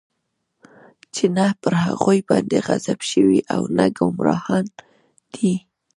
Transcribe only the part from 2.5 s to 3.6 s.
غضب شوى